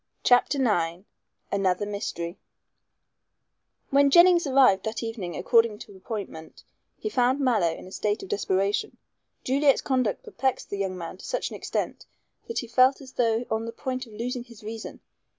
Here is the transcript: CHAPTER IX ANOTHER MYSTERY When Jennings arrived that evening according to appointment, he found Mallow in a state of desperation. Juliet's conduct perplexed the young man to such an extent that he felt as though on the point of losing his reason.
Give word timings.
CHAPTER 0.23 0.57
IX 0.57 1.03
ANOTHER 1.51 1.85
MYSTERY 1.85 2.39
When 3.91 4.09
Jennings 4.09 4.47
arrived 4.47 4.83
that 4.85 5.03
evening 5.03 5.37
according 5.37 5.77
to 5.77 5.95
appointment, 5.95 6.63
he 6.97 7.07
found 7.07 7.39
Mallow 7.39 7.71
in 7.71 7.85
a 7.85 7.91
state 7.91 8.23
of 8.23 8.29
desperation. 8.29 8.97
Juliet's 9.43 9.81
conduct 9.81 10.23
perplexed 10.23 10.71
the 10.71 10.79
young 10.79 10.97
man 10.97 11.17
to 11.17 11.25
such 11.25 11.51
an 11.51 11.55
extent 11.55 12.07
that 12.47 12.57
he 12.57 12.67
felt 12.67 12.99
as 12.99 13.11
though 13.13 13.45
on 13.51 13.65
the 13.67 13.71
point 13.71 14.07
of 14.07 14.13
losing 14.13 14.43
his 14.43 14.63
reason. 14.63 15.01